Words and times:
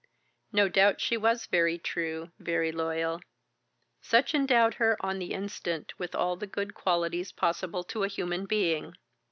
No 0.51 0.67
doubt 0.67 0.99
she 0.99 1.15
was 1.15 1.45
very 1.45 1.77
true, 1.77 2.31
very 2.39 2.71
loyal. 2.71 3.21
Sutch 4.01 4.33
endowed 4.33 4.73
her 4.81 4.97
on 4.99 5.19
the 5.19 5.31
instant 5.31 5.93
with 5.99 6.15
all 6.15 6.35
the 6.35 6.47
good 6.47 6.73
qualities 6.73 7.31
possible 7.31 7.83
to 7.83 8.01
a 8.03 8.07
human 8.07 8.47
being. 8.47 8.97